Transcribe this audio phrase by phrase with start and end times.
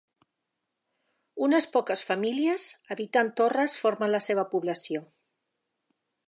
[1.47, 2.65] Unes poques famílies
[2.95, 5.05] habitant torres formen la seva població.